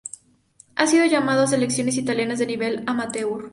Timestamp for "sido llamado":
0.87-1.43